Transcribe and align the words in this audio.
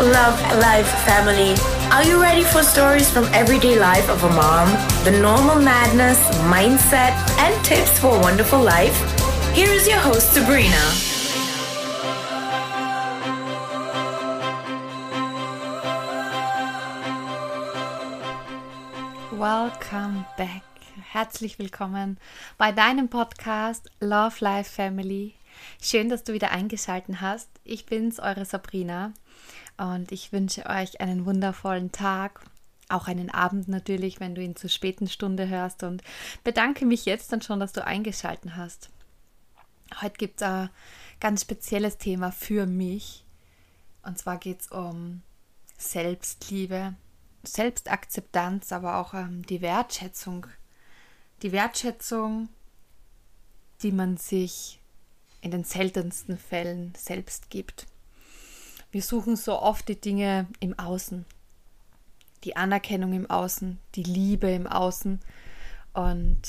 Love 0.00 0.40
Life 0.56 0.88
family. 1.04 1.54
Are 1.92 2.02
you 2.02 2.22
ready 2.22 2.42
for 2.42 2.62
stories 2.62 3.10
from 3.10 3.24
everyday 3.34 3.78
life 3.78 4.08
of 4.08 4.24
a 4.24 4.30
mom? 4.30 4.70
The 5.04 5.10
normal 5.20 5.56
madness, 5.56 6.18
mindset, 6.48 7.12
and 7.38 7.64
tips 7.66 7.98
for 7.98 8.16
a 8.16 8.18
wonderful 8.18 8.62
life? 8.62 8.96
Here 9.52 9.68
is 9.68 9.86
your 9.86 9.98
host, 9.98 10.32
Sabrina. 10.32 10.74
Welcome 19.32 20.24
back. 20.38 20.62
Herzlich 21.12 21.58
willkommen 21.58 22.16
bei 22.56 22.72
deinem 22.72 23.10
Podcast 23.10 23.90
Love 24.00 24.36
Life 24.40 24.70
Family. 24.70 25.34
Schön, 25.82 26.08
dass 26.08 26.24
du 26.24 26.32
wieder 26.32 26.52
eingeschaltet 26.52 27.20
hast. 27.20 27.50
Ich 27.64 27.84
bin's, 27.84 28.18
eure 28.18 28.46
Sabrina, 28.46 29.12
und 29.80 30.12
ich 30.12 30.30
wünsche 30.30 30.66
euch 30.66 31.00
einen 31.00 31.24
wundervollen 31.24 31.90
Tag, 31.90 32.42
auch 32.90 33.08
einen 33.08 33.30
Abend 33.30 33.66
natürlich, 33.66 34.20
wenn 34.20 34.34
du 34.34 34.42
ihn 34.42 34.54
zur 34.54 34.68
späten 34.68 35.08
Stunde 35.08 35.48
hörst 35.48 35.84
und 35.84 36.02
bedanke 36.44 36.84
mich 36.84 37.06
jetzt 37.06 37.32
dann 37.32 37.40
schon, 37.40 37.60
dass 37.60 37.72
du 37.72 37.82
eingeschaltet 37.82 38.56
hast. 38.56 38.90
Heute 40.02 40.18
gibt 40.18 40.42
es 40.42 40.46
ein 40.46 40.68
ganz 41.18 41.40
spezielles 41.40 41.96
Thema 41.96 42.30
für 42.30 42.66
mich. 42.66 43.24
Und 44.02 44.18
zwar 44.18 44.36
geht 44.36 44.60
es 44.60 44.68
um 44.68 45.22
Selbstliebe, 45.78 46.94
Selbstakzeptanz, 47.42 48.72
aber 48.72 48.96
auch 48.96 49.14
ähm, 49.14 49.46
die 49.46 49.62
Wertschätzung. 49.62 50.46
Die 51.40 51.52
Wertschätzung, 51.52 52.50
die 53.82 53.92
man 53.92 54.18
sich 54.18 54.78
in 55.40 55.50
den 55.50 55.64
seltensten 55.64 56.36
Fällen 56.36 56.92
selbst 56.98 57.48
gibt. 57.48 57.86
Wir 58.90 59.02
suchen 59.02 59.36
so 59.36 59.60
oft 59.60 59.88
die 59.88 60.00
Dinge 60.00 60.48
im 60.58 60.78
Außen, 60.78 61.24
die 62.44 62.56
Anerkennung 62.56 63.12
im 63.12 63.30
Außen, 63.30 63.78
die 63.94 64.02
Liebe 64.02 64.50
im 64.50 64.66
Außen 64.66 65.20
und 65.92 66.40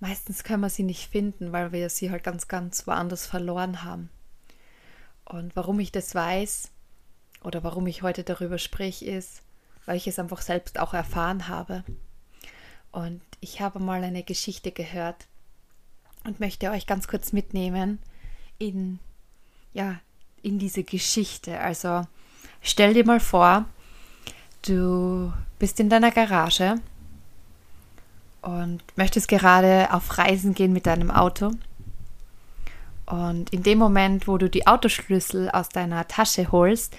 meistens 0.00 0.42
können 0.42 0.62
wir 0.62 0.70
sie 0.70 0.82
nicht 0.82 1.08
finden, 1.08 1.52
weil 1.52 1.72
wir 1.72 1.88
sie 1.90 2.10
halt 2.10 2.24
ganz, 2.24 2.48
ganz 2.48 2.86
woanders 2.86 3.26
verloren 3.26 3.84
haben. 3.84 4.10
Und 5.24 5.56
warum 5.56 5.78
ich 5.80 5.92
das 5.92 6.14
weiß 6.14 6.70
oder 7.42 7.62
warum 7.62 7.86
ich 7.86 8.02
heute 8.02 8.24
darüber 8.24 8.58
spreche, 8.58 9.06
ist, 9.06 9.42
weil 9.86 9.96
ich 9.96 10.06
es 10.06 10.18
einfach 10.18 10.42
selbst 10.42 10.78
auch 10.78 10.92
erfahren 10.92 11.48
habe. 11.48 11.84
Und 12.90 13.22
ich 13.40 13.60
habe 13.60 13.78
mal 13.78 14.02
eine 14.02 14.22
Geschichte 14.22 14.72
gehört 14.72 15.26
und 16.24 16.40
möchte 16.40 16.70
euch 16.70 16.86
ganz 16.86 17.08
kurz 17.08 17.32
mitnehmen 17.32 17.98
in 18.58 18.98
ja, 19.72 20.00
in 20.44 20.58
diese 20.58 20.84
Geschichte. 20.84 21.58
Also 21.60 22.06
stell 22.60 22.94
dir 22.94 23.04
mal 23.04 23.20
vor, 23.20 23.64
du 24.62 25.32
bist 25.58 25.80
in 25.80 25.88
deiner 25.88 26.10
Garage 26.10 26.76
und 28.42 28.82
möchtest 28.96 29.28
gerade 29.28 29.88
auf 29.92 30.18
Reisen 30.18 30.54
gehen 30.54 30.72
mit 30.72 30.86
deinem 30.86 31.10
Auto. 31.10 31.52
Und 33.06 33.50
in 33.50 33.62
dem 33.62 33.78
Moment, 33.78 34.28
wo 34.28 34.38
du 34.38 34.48
die 34.48 34.66
Autoschlüssel 34.66 35.50
aus 35.50 35.68
deiner 35.68 36.06
Tasche 36.08 36.50
holst, 36.52 36.94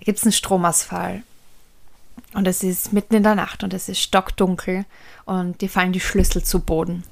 gibt 0.00 0.18
es 0.18 0.24
einen 0.24 0.32
Stromausfall. 0.32 1.22
Und 2.32 2.46
es 2.46 2.62
ist 2.62 2.92
mitten 2.92 3.14
in 3.14 3.22
der 3.22 3.34
Nacht 3.34 3.62
und 3.62 3.74
es 3.74 3.88
ist 3.88 4.00
stockdunkel 4.00 4.84
und 5.24 5.60
dir 5.60 5.68
fallen 5.68 5.92
die 5.92 6.00
Schlüssel 6.00 6.42
zu 6.42 6.60
Boden. 6.60 7.04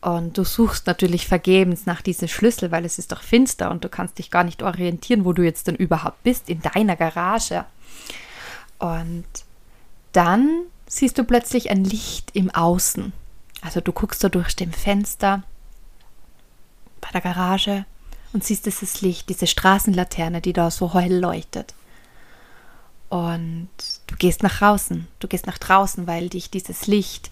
Und 0.00 0.38
du 0.38 0.44
suchst 0.44 0.86
natürlich 0.86 1.26
vergebens 1.26 1.86
nach 1.86 2.02
diesem 2.02 2.28
Schlüssel, 2.28 2.70
weil 2.70 2.84
es 2.84 2.98
ist 2.98 3.10
doch 3.10 3.22
finster 3.22 3.70
und 3.70 3.84
du 3.84 3.88
kannst 3.88 4.18
dich 4.18 4.30
gar 4.30 4.44
nicht 4.44 4.62
orientieren, 4.62 5.24
wo 5.24 5.32
du 5.32 5.42
jetzt 5.42 5.66
denn 5.66 5.74
überhaupt 5.74 6.22
bist, 6.22 6.48
in 6.48 6.62
deiner 6.62 6.94
Garage. 6.94 7.64
Und 8.78 9.26
dann 10.12 10.62
siehst 10.86 11.18
du 11.18 11.24
plötzlich 11.24 11.70
ein 11.70 11.84
Licht 11.84 12.30
im 12.34 12.50
Außen. 12.50 13.12
Also 13.60 13.80
du 13.80 13.92
guckst 13.92 14.22
da 14.22 14.28
durch 14.28 14.54
dem 14.54 14.72
Fenster 14.72 15.42
bei 17.00 17.10
der 17.10 17.20
Garage 17.20 17.84
und 18.32 18.44
siehst 18.44 18.66
dieses 18.66 19.00
Licht, 19.00 19.28
diese 19.28 19.48
Straßenlaterne, 19.48 20.40
die 20.40 20.52
da 20.52 20.70
so 20.70 20.94
hell 20.94 21.18
leuchtet. 21.18 21.74
Und 23.08 23.68
du 24.06 24.16
gehst 24.16 24.42
nach 24.42 24.58
draußen, 24.58 25.08
du 25.18 25.28
gehst 25.28 25.46
nach 25.46 25.58
draußen, 25.58 26.06
weil 26.06 26.28
dich 26.28 26.50
dieses 26.50 26.86
Licht 26.86 27.30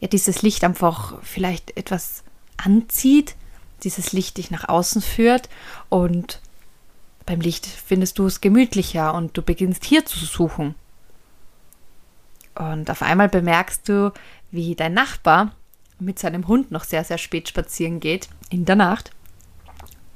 ja 0.00 0.08
dieses 0.08 0.42
Licht 0.42 0.64
einfach 0.64 1.22
vielleicht 1.22 1.76
etwas 1.76 2.22
anzieht, 2.56 3.34
dieses 3.82 4.12
Licht 4.12 4.36
dich 4.38 4.50
nach 4.50 4.68
außen 4.68 5.02
führt 5.02 5.48
und 5.88 6.40
beim 7.26 7.40
Licht 7.40 7.66
findest 7.66 8.18
du 8.18 8.26
es 8.26 8.40
gemütlicher 8.40 9.12
und 9.14 9.36
du 9.36 9.42
beginnst 9.42 9.84
hier 9.84 10.06
zu 10.06 10.24
suchen. 10.24 10.74
Und 12.54 12.90
auf 12.90 13.02
einmal 13.02 13.28
bemerkst 13.28 13.88
du, 13.88 14.12
wie 14.50 14.74
dein 14.74 14.94
Nachbar 14.94 15.52
mit 15.98 16.18
seinem 16.18 16.46
Hund 16.46 16.70
noch 16.70 16.84
sehr, 16.84 17.04
sehr 17.04 17.18
spät 17.18 17.48
spazieren 17.48 18.00
geht 18.00 18.28
in 18.48 18.64
der 18.64 18.76
Nacht. 18.76 19.10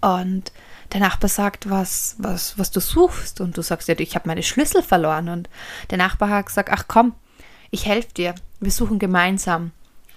Und 0.00 0.52
der 0.92 1.00
Nachbar 1.00 1.28
sagt, 1.28 1.68
was, 1.68 2.16
was, 2.18 2.58
was 2.58 2.70
du 2.70 2.80
suchst. 2.80 3.40
Und 3.40 3.56
du 3.56 3.62
sagst, 3.62 3.88
ja, 3.88 3.98
ich 3.98 4.14
habe 4.14 4.28
meine 4.28 4.42
Schlüssel 4.42 4.82
verloren. 4.82 5.28
Und 5.28 5.50
der 5.90 5.98
Nachbar 5.98 6.30
hat 6.30 6.46
gesagt, 6.46 6.70
ach 6.72 6.84
komm, 6.88 7.14
ich 7.70 7.86
helfe 7.86 8.12
dir. 8.14 8.34
Wir 8.60 8.70
suchen 8.70 8.98
gemeinsam. 8.98 9.72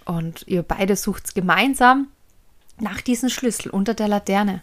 Und 0.05 0.45
ihr 0.47 0.63
beide 0.63 0.95
sucht 0.95 1.33
gemeinsam 1.33 2.07
nach 2.79 3.01
diesem 3.01 3.29
Schlüssel 3.29 3.69
unter 3.69 3.93
der 3.93 4.09
Laterne. 4.09 4.61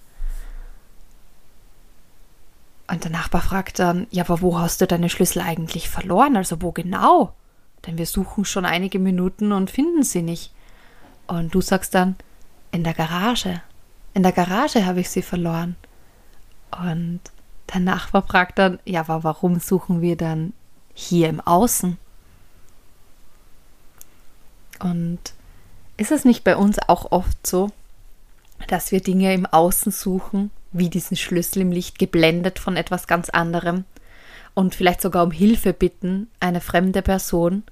Und 2.91 3.05
der 3.05 3.11
Nachbar 3.11 3.41
fragt 3.41 3.79
dann, 3.79 4.07
ja, 4.11 4.25
aber 4.25 4.43
wo 4.43 4.59
hast 4.59 4.81
du 4.81 4.87
deine 4.87 5.09
Schlüssel 5.09 5.41
eigentlich 5.41 5.89
verloren? 5.89 6.37
Also 6.37 6.61
wo 6.61 6.73
genau? 6.73 7.33
Denn 7.87 7.97
wir 7.97 8.07
suchen 8.07 8.45
schon 8.45 8.67
einige 8.67 8.99
Minuten 8.99 9.53
und 9.53 9.71
finden 9.71 10.03
sie 10.03 10.23
nicht. 10.23 10.53
Und 11.27 11.55
du 11.55 11.61
sagst 11.61 11.95
dann, 11.95 12.17
in 12.73 12.85
der 12.85 12.95
Garage. 12.95 13.63
In 14.13 14.23
der 14.23 14.33
Garage 14.33 14.85
habe 14.85 15.01
ich 15.01 15.09
sie 15.09 15.23
verloren. 15.23 15.77
Und 16.71 17.21
der 17.73 17.81
Nachbar 17.81 18.23
fragt 18.23 18.59
dann, 18.59 18.79
ja, 18.85 19.01
aber 19.01 19.25
warum 19.25 19.61
suchen 19.61 20.01
wir 20.01 20.17
dann 20.17 20.53
hier 20.93 21.29
im 21.29 21.41
Außen? 21.41 21.97
Und 24.81 25.21
ist 25.97 26.11
es 26.11 26.25
nicht 26.25 26.45
bei 26.45 26.57
uns 26.57 26.79
auch 26.89 27.13
oft 27.13 27.47
so, 27.47 27.71
dass 28.69 28.93
wir 28.93 29.01
Dinge 29.01 29.33
im 29.35 29.47
Außen 29.47 29.93
suchen, 29.93 30.51
wie 30.73 30.89
diesen 30.89 31.17
Schlüssel 31.17 31.63
im 31.63 31.73
Licht 31.73 31.99
geblendet 31.99 32.59
von 32.59 32.77
etwas 32.77 33.07
ganz 33.07 33.31
anderem 33.31 33.85
und 34.55 34.75
vielleicht 34.75 35.01
sogar 35.01 35.25
um 35.25 35.31
Hilfe 35.31 35.73
bitten, 35.73 36.29
eine 36.41 36.61
fremde 36.61 37.03
Person, 37.03 37.63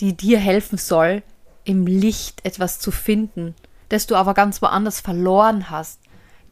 die 0.00 0.16
dir 0.16 0.38
helfen 0.38 0.78
soll, 0.78 1.22
im 1.64 1.86
Licht 1.86 2.44
etwas 2.44 2.78
zu 2.78 2.90
finden, 2.90 3.54
das 3.88 4.06
du 4.06 4.16
aber 4.16 4.34
ganz 4.34 4.60
woanders 4.60 5.00
verloren 5.00 5.70
hast. 5.70 6.00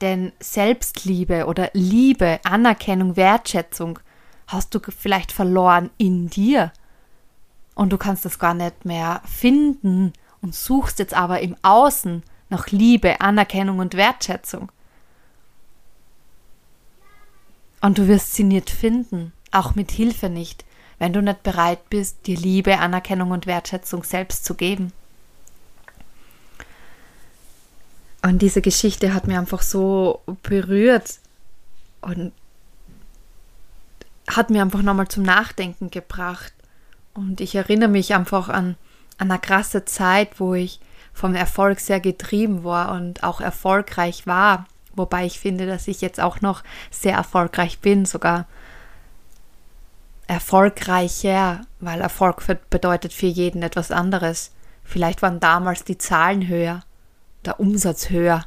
Denn 0.01 0.33
Selbstliebe 0.41 1.47
oder 1.47 1.71
Liebe, 1.75 2.41
Anerkennung, 2.45 3.17
Wertschätzung 3.17 3.99
hast 4.47 4.75
du 4.75 4.81
vielleicht 4.81 5.33
verloren 5.33 5.91
in 5.99 6.29
dir 6.29 6.73
und 7.75 7.93
du 7.93 7.99
kannst 7.99 8.27
es 8.27 8.39
gar 8.39 8.55
nicht 8.55 8.85
mehr 8.85 9.23
finden 9.25 10.13
und 10.41 10.55
suchst 10.55 10.99
jetzt 10.99 11.15
aber 11.15 11.41
im 11.41 11.57
Außen 11.63 12.23
nach 12.51 12.69
Liebe, 12.69 13.21
Anerkennung 13.21 13.79
und 13.79 13.95
Wertschätzung. 13.95 14.71
Und 17.81 17.99
du 17.99 18.07
wirst 18.07 18.35
sie 18.35 18.45
nicht 18.45 18.71
finden, 18.71 19.33
auch 19.51 19.75
mit 19.75 19.91
Hilfe 19.91 20.29
nicht, 20.29 20.65
wenn 20.99 21.13
du 21.13 21.23
nicht 21.23 21.43
bereit 21.43 21.91
bist, 21.91 22.27
dir 22.27 22.39
Liebe, 22.39 22.79
Anerkennung 22.79 23.31
und 23.33 23.47
Wertschätzung 23.47 24.05
selbst 24.05 24.45
zu 24.45 24.55
geben. 24.55 24.93
Und 28.23 28.41
diese 28.41 28.63
Geschichte 28.63 29.15
hat 29.15 29.27
mir 29.27 29.39
einfach 29.39 29.63
so 29.63 30.23
berührt 30.45 31.19
und 32.03 32.33
hat 34.29 34.51
mir 34.51 34.63
einfach 34.63 34.83
nochmal 34.83 35.09
zum 35.09 35.25
Nachdenken 35.25 35.91
gebracht. 35.91 36.53
Und 37.15 37.41
ich 37.41 37.55
erinnere 37.55 37.89
mich 37.89 38.15
einfach 38.15 38.49
an, 38.49 38.77
an 39.19 39.31
eine 39.31 39.41
krasse 39.41 39.85
Zeit, 39.85 40.41
wo 40.41 40.55
ich 40.55 40.81
vom 41.13 41.35
Erfolg 41.35 41.81
sehr 41.81 42.01
getrieben 42.01 42.65
war 42.65 42.93
und 42.93 43.23
auch 43.23 43.41
erfolgreich 43.41 44.27
war. 44.27 44.67
Wobei 44.95 45.27
ich 45.27 45.39
finde, 45.39 45.67
dass 45.67 45.89
ich 45.89 46.01
jetzt 46.01 46.21
auch 46.21 46.41
noch 46.41 46.63
sehr 46.91 47.15
erfolgreich 47.15 47.81
bin, 47.81 48.05
sogar 48.05 48.47
erfolgreicher, 50.27 51.63
weil 51.81 52.01
Erfolg 52.01 52.43
bedeutet 52.71 53.13
für 53.13 53.27
jeden 53.27 53.63
etwas 53.63 53.91
anderes. 53.91 54.53
Vielleicht 54.85 55.23
waren 55.23 55.41
damals 55.41 55.85
die 55.85 55.99
Zahlen 55.99 56.49
höher, 56.49 56.83
der 57.45 57.61
Umsatz 57.61 58.11
höher, 58.11 58.45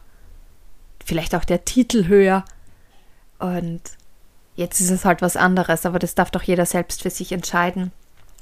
vielleicht 1.03 1.35
auch 1.35 1.45
der 1.45 1.65
Titel 1.65 2.07
höher. 2.07 2.43
Und 3.39 3.81
jetzt 4.55 4.79
ist 4.79 4.89
es 4.89 5.05
halt 5.05 5.21
was 5.21 5.37
anderes, 5.37 5.85
aber 5.85 5.99
das 5.99 6.15
darf 6.15 6.31
doch 6.31 6.43
jeder 6.43 6.65
selbst 6.65 7.03
für 7.03 7.09
sich 7.09 7.31
entscheiden. 7.31 7.91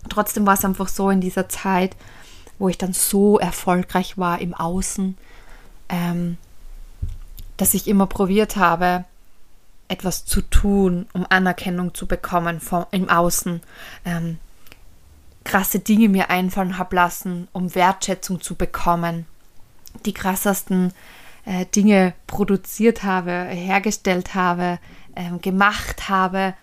Trotzdem 0.10 0.46
war 0.46 0.56
es 0.56 0.66
einfach 0.66 0.88
so 0.88 1.10
in 1.10 1.22
dieser 1.22 1.50
Zeit, 1.50 1.96
wo 2.60 2.70
ich 2.70 2.78
dann 2.78 2.94
so 2.94 3.40
erfolgreich 3.40 4.18
war 4.18 4.40
im 4.40 4.54
Außen, 4.54 5.18
ähm, 5.90 6.38
dass 7.58 7.74
ich 7.74 7.88
immer 7.88 8.08
probiert 8.08 8.56
habe, 8.56 9.06
etwas 9.88 10.26
zu 10.26 10.42
tun, 10.42 11.08
um 11.14 11.26
Anerkennung 11.30 11.94
zu 11.94 12.08
bekommen 12.08 12.60
vom, 12.60 12.86
im 12.92 13.10
Außen, 13.10 13.62
ähm, 14.06 14.38
krasse 15.44 15.80
Dinge 15.80 16.10
mir 16.10 16.30
einfallen 16.30 16.78
habe 16.78 16.96
lassen, 16.96 17.48
um 17.52 17.76
Wertschätzung 17.76 18.42
zu 18.42 18.56
bekommen, 18.56 19.26
die 20.06 20.14
krassesten 20.14 20.94
äh, 21.46 21.66
Dinge 21.66 22.14
produziert 22.28 23.04
habe, 23.04 23.32
hergestellt 23.32 24.36
habe, 24.36 24.80
äh, 25.16 25.38
gemacht 25.40 26.10
habe, 26.10 26.54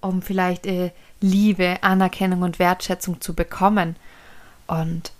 um 0.00 0.22
vielleicht 0.22 0.66
äh, 0.66 0.90
Liebe, 1.20 1.78
Anerkennung 1.82 2.42
und 2.42 2.58
Wertschätzung 2.58 3.20
zu 3.20 3.34
bekommen. 3.34 3.96
Und 4.66 5.12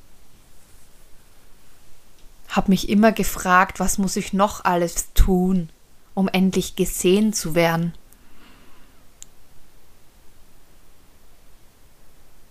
habe 2.49 2.71
mich 2.71 2.89
immer 2.89 3.13
gefragt, 3.13 3.81
was 3.81 3.99
muss 3.99 4.17
ich 4.17 4.33
noch 4.33 4.65
alles 4.65 5.13
tun, 5.15 5.69
um 6.15 6.29
endlich 6.29 6.77
gesehen 6.77 7.33
zu 7.33 7.55
werden. 7.55 7.95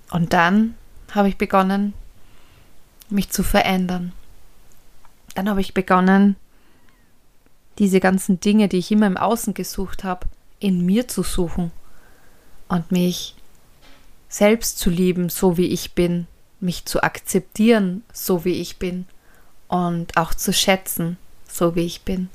Und 0.09 0.33
dann 0.33 0.75
habe 1.11 1.29
ich 1.29 1.37
begonnen, 1.37 1.93
mich 3.09 3.29
zu 3.29 3.43
verändern. 3.43 4.13
Dann 5.35 5.49
habe 5.49 5.61
ich 5.61 5.73
begonnen, 5.73 6.35
diese 7.79 7.99
ganzen 7.99 8.39
Dinge, 8.39 8.67
die 8.67 8.77
ich 8.77 8.91
immer 8.91 9.07
im 9.07 9.17
Außen 9.17 9.53
gesucht 9.53 10.03
habe, 10.03 10.27
in 10.59 10.85
mir 10.85 11.07
zu 11.07 11.23
suchen 11.23 11.71
und 12.67 12.91
mich 12.91 13.35
selbst 14.29 14.79
zu 14.79 14.89
lieben, 14.89 15.29
so 15.29 15.57
wie 15.57 15.67
ich 15.67 15.93
bin, 15.93 16.27
mich 16.59 16.85
zu 16.85 17.03
akzeptieren, 17.03 18.03
so 18.11 18.45
wie 18.45 18.53
ich 18.53 18.77
bin 18.77 19.05
und 19.67 20.17
auch 20.17 20.33
zu 20.33 20.53
schätzen, 20.53 21.17
so 21.47 21.75
wie 21.75 21.85
ich 21.85 22.01
bin. 22.01 22.29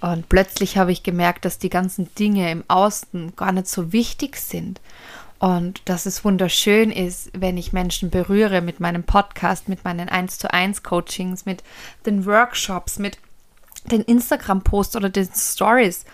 Und 0.00 0.28
plötzlich 0.28 0.76
habe 0.76 0.92
ich 0.92 1.02
gemerkt, 1.02 1.44
dass 1.44 1.58
die 1.58 1.70
ganzen 1.70 2.12
Dinge 2.16 2.50
im 2.50 2.64
Außen 2.66 3.36
gar 3.36 3.52
nicht 3.52 3.68
so 3.68 3.92
wichtig 3.92 4.36
sind 4.36 4.80
und 5.38 5.80
dass 5.84 6.06
es 6.06 6.24
wunderschön 6.24 6.90
ist, 6.90 7.30
wenn 7.34 7.56
ich 7.56 7.72
Menschen 7.72 8.10
berühre 8.10 8.60
mit 8.60 8.80
meinem 8.80 9.04
Podcast, 9.04 9.68
mit 9.68 9.84
meinen 9.84 10.08
1 10.08 10.38
zu 10.38 10.52
1 10.52 10.82
Coachings, 10.82 11.46
mit 11.46 11.62
den 12.06 12.26
Workshops, 12.26 12.98
mit 12.98 13.18
den 13.90 14.02
Instagram-Posts 14.02 14.96
oder 14.96 15.08
den 15.08 15.28
Stories 15.34 16.04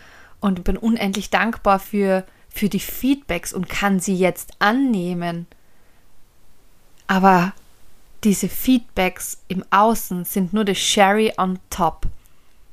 und 0.41 0.65
bin 0.65 0.77
unendlich 0.77 1.31
dankbar 1.31 1.79
für, 1.79 2.25
für 2.49 2.69
die 2.69 2.81
Feedbacks 2.81 3.53
und 3.53 3.69
kann 3.69 4.01
sie 4.01 4.17
jetzt 4.17 4.53
annehmen. 4.59 5.47
Aber 7.07 7.53
diese 8.25 8.49
Feedbacks 8.49 9.39
im 9.49 9.65
Außen 9.71 10.25
sind 10.25 10.53
nur 10.53 10.65
das 10.65 10.79
Sherry 10.79 11.33
on 11.37 11.59
top. 11.71 12.07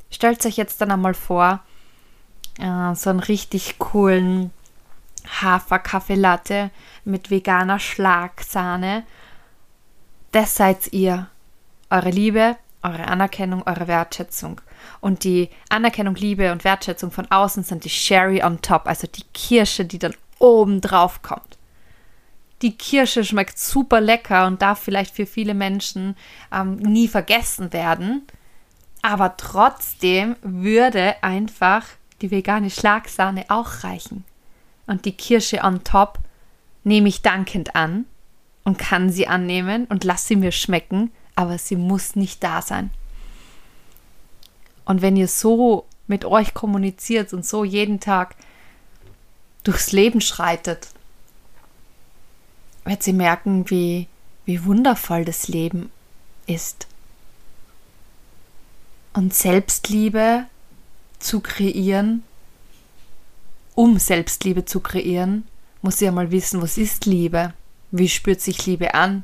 Stellt 0.09 0.45
euch 0.45 0.57
jetzt 0.57 0.81
dann 0.81 0.91
einmal 0.91 1.13
vor, 1.13 1.61
äh, 2.59 2.95
so 2.95 3.09
einen 3.09 3.19
richtig 3.19 3.77
coolen 3.79 4.51
Hafer-Kaffeelatte 5.41 6.71
mit 7.03 7.29
veganer 7.29 7.79
Schlagsahne. 7.79 9.03
Das 10.31 10.55
seid 10.55 10.93
ihr. 10.93 11.27
Eure 11.89 12.09
Liebe, 12.09 12.57
eure 12.81 13.07
Anerkennung, 13.07 13.63
eure 13.65 13.87
Wertschätzung. 13.87 14.61
Und 15.01 15.23
die 15.23 15.49
Anerkennung, 15.69 16.15
Liebe 16.15 16.51
und 16.51 16.63
Wertschätzung 16.63 17.11
von 17.11 17.29
außen 17.29 17.63
sind 17.63 17.83
die 17.83 17.89
Sherry 17.89 18.43
on 18.43 18.61
top, 18.61 18.87
also 18.87 19.07
die 19.07 19.23
Kirsche, 19.33 19.85
die 19.85 19.99
dann 19.99 20.15
oben 20.39 20.81
drauf 20.81 21.21
kommt 21.21 21.55
die 22.61 22.75
Kirsche 22.75 23.23
schmeckt 23.23 23.59
super 23.59 24.01
lecker 24.01 24.47
und 24.47 24.61
darf 24.61 24.79
vielleicht 24.79 25.15
für 25.15 25.25
viele 25.25 25.53
Menschen 25.53 26.15
ähm, 26.51 26.77
nie 26.77 27.07
vergessen 27.07 27.73
werden. 27.73 28.23
Aber 29.01 29.37
trotzdem 29.37 30.35
würde 30.41 31.21
einfach 31.21 31.85
die 32.21 32.31
vegane 32.31 32.69
Schlagsahne 32.69 33.45
auch 33.49 33.83
reichen. 33.83 34.23
Und 34.87 35.05
die 35.05 35.11
Kirsche 35.11 35.63
on 35.63 35.83
top 35.83 36.19
nehme 36.83 37.09
ich 37.09 37.21
dankend 37.21 37.75
an 37.75 38.05
und 38.63 38.79
kann 38.79 39.09
sie 39.09 39.27
annehmen 39.27 39.85
und 39.85 40.03
lasse 40.03 40.29
sie 40.29 40.35
mir 40.35 40.51
schmecken, 40.51 41.11
aber 41.35 41.57
sie 41.57 41.75
muss 41.75 42.15
nicht 42.15 42.43
da 42.43 42.61
sein. 42.61 42.89
Und 44.85 45.01
wenn 45.01 45.17
ihr 45.17 45.27
so 45.27 45.85
mit 46.07 46.25
euch 46.25 46.53
kommuniziert 46.53 47.33
und 47.33 47.45
so 47.45 47.63
jeden 47.63 47.99
Tag 47.99 48.35
durchs 49.63 49.91
Leben 49.91 50.21
schreitet, 50.21 50.89
wird 52.85 53.01
sie 53.01 53.13
merken, 53.13 53.69
wie, 53.69 54.07
wie 54.45 54.63
wundervoll 54.63 55.25
das 55.25 55.47
Leben 55.47 55.91
ist. 56.45 56.87
Und 59.13 59.33
Selbstliebe 59.33 60.45
zu 61.19 61.39
kreieren, 61.39 62.23
um 63.73 63.97
Selbstliebe 63.97 64.65
zu 64.65 64.79
kreieren, 64.79 65.47
muss 65.81 65.99
sie 65.99 66.05
ja 66.05 66.11
mal 66.11 66.31
wissen, 66.31 66.61
was 66.61 66.77
ist 66.77 67.05
Liebe? 67.05 67.53
Wie 67.91 68.09
spürt 68.09 68.41
sich 68.41 68.65
Liebe 68.65 68.93
an? 68.93 69.23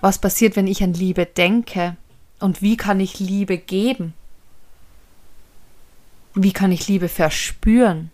Was 0.00 0.18
passiert, 0.18 0.56
wenn 0.56 0.66
ich 0.66 0.82
an 0.82 0.94
Liebe 0.94 1.26
denke? 1.26 1.96
Und 2.40 2.62
wie 2.62 2.76
kann 2.76 3.00
ich 3.00 3.20
Liebe 3.20 3.58
geben? 3.58 4.14
Wie 6.34 6.52
kann 6.52 6.72
ich 6.72 6.88
Liebe 6.88 7.08
verspüren? 7.08 8.10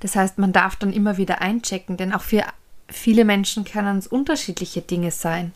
Das 0.00 0.16
heißt, 0.16 0.38
man 0.38 0.52
darf 0.52 0.76
dann 0.76 0.92
immer 0.92 1.16
wieder 1.16 1.40
einchecken, 1.40 1.96
denn 1.96 2.12
auch 2.12 2.22
für 2.22 2.44
viele 2.88 3.24
Menschen 3.24 3.64
können 3.64 3.98
es 3.98 4.06
unterschiedliche 4.06 4.80
Dinge 4.80 5.10
sein. 5.10 5.52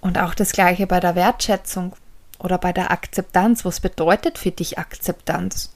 Und 0.00 0.18
auch 0.18 0.34
das 0.34 0.52
gleiche 0.52 0.86
bei 0.86 1.00
der 1.00 1.14
Wertschätzung 1.14 1.96
oder 2.38 2.58
bei 2.58 2.72
der 2.72 2.90
Akzeptanz. 2.90 3.64
Was 3.64 3.80
bedeutet 3.80 4.36
für 4.36 4.50
dich 4.50 4.78
Akzeptanz? 4.78 5.72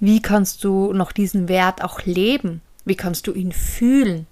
Wie 0.00 0.20
kannst 0.20 0.64
du 0.64 0.92
noch 0.92 1.12
diesen 1.12 1.46
Wert 1.46 1.84
auch 1.84 2.02
leben? 2.02 2.60
Wie 2.84 2.96
kannst 2.96 3.28
du 3.28 3.32
ihn 3.32 3.52
fühlen? 3.52 4.26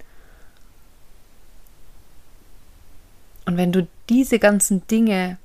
Und 3.45 3.57
wenn 3.57 3.71
du 3.71 3.87
diese 4.09 4.39
ganzen 4.39 4.85
Dinge 4.87 5.37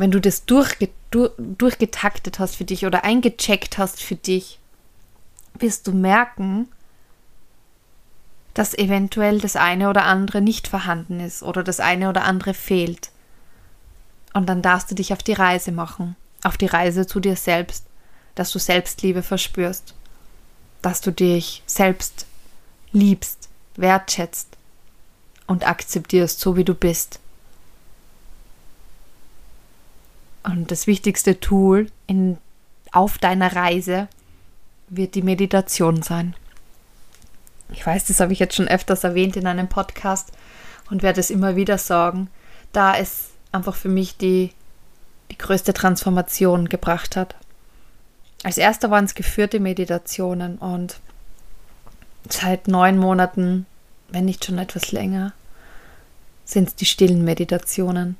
wenn 0.00 0.10
du 0.10 0.18
das 0.18 0.46
durchge 0.46 0.88
durch, 1.10 1.32
durchgetaktet 1.36 2.38
hast 2.38 2.56
für 2.56 2.64
dich 2.64 2.86
oder 2.86 3.04
eingecheckt 3.04 3.76
hast 3.76 4.02
für 4.02 4.14
dich, 4.14 4.58
wirst 5.52 5.86
du 5.86 5.92
merken, 5.92 6.68
dass 8.54 8.72
eventuell 8.72 9.40
das 9.40 9.56
eine 9.56 9.90
oder 9.90 10.04
andere 10.04 10.40
nicht 10.40 10.68
vorhanden 10.68 11.20
ist 11.20 11.42
oder 11.42 11.62
das 11.62 11.80
eine 11.80 12.08
oder 12.08 12.24
andere 12.24 12.54
fehlt. 12.54 13.10
Und 14.32 14.48
dann 14.48 14.62
darfst 14.62 14.90
du 14.90 14.94
dich 14.94 15.12
auf 15.12 15.22
die 15.22 15.34
Reise 15.34 15.70
machen, 15.70 16.16
auf 16.44 16.56
die 16.56 16.66
Reise 16.66 17.06
zu 17.06 17.20
dir 17.20 17.36
selbst, 17.36 17.84
dass 18.36 18.50
du 18.52 18.58
Selbstliebe 18.58 19.22
verspürst, 19.22 19.94
dass 20.80 21.02
du 21.02 21.12
dich 21.12 21.62
selbst 21.66 22.24
liebst, 22.90 23.50
wertschätzt 23.76 24.56
und 25.50 25.66
akzeptierst, 25.66 26.38
so 26.38 26.56
wie 26.56 26.62
du 26.62 26.74
bist. 26.74 27.18
Und 30.44 30.70
das 30.70 30.86
wichtigste 30.86 31.40
Tool 31.40 31.90
in, 32.06 32.38
auf 32.92 33.18
deiner 33.18 33.56
Reise 33.56 34.06
wird 34.88 35.16
die 35.16 35.22
Meditation 35.22 36.02
sein. 36.02 36.36
Ich 37.72 37.84
weiß, 37.84 38.04
das 38.04 38.20
habe 38.20 38.32
ich 38.32 38.38
jetzt 38.38 38.54
schon 38.54 38.68
öfters 38.68 39.02
erwähnt 39.02 39.36
in 39.36 39.48
einem 39.48 39.68
Podcast 39.68 40.30
und 40.88 41.02
werde 41.02 41.18
es 41.18 41.30
immer 41.30 41.56
wieder 41.56 41.78
sagen, 41.78 42.30
da 42.72 42.96
es 42.96 43.30
einfach 43.50 43.74
für 43.74 43.88
mich 43.88 44.16
die, 44.16 44.52
die 45.32 45.38
größte 45.38 45.74
Transformation 45.74 46.68
gebracht 46.68 47.16
hat. 47.16 47.34
Als 48.44 48.56
erster 48.56 48.92
waren 48.92 49.04
es 49.04 49.16
geführte 49.16 49.58
Meditationen 49.58 50.58
und 50.58 51.00
seit 52.28 52.68
neun 52.68 52.98
Monaten, 52.98 53.66
wenn 54.10 54.26
nicht 54.26 54.44
schon 54.44 54.58
etwas 54.58 54.92
länger, 54.92 55.32
sind 56.50 56.68
es 56.68 56.74
die 56.74 56.86
stillen 56.86 57.24
Meditationen 57.24 58.16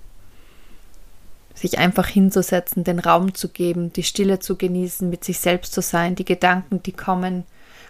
sich 1.60 1.78
einfach 1.78 2.06
hinzusetzen, 2.06 2.84
den 2.84 2.98
Raum 2.98 3.34
zu 3.34 3.48
geben, 3.48 3.92
die 3.92 4.02
Stille 4.02 4.38
zu 4.38 4.56
genießen, 4.56 5.08
mit 5.08 5.24
sich 5.24 5.40
selbst 5.40 5.74
zu 5.74 5.82
sein, 5.82 6.14
die 6.14 6.24
Gedanken, 6.24 6.82
die 6.82 6.92
kommen, 6.92 7.44